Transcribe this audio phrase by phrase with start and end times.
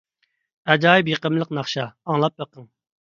[0.71, 2.67] ئاجايىپ يېقىملىق ناخشا، ئاڭلاپ بېقىڭ!